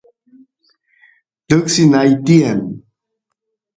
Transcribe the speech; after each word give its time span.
tuksi 1.47 1.83
nay 1.91 2.11
tiyan 2.25 2.61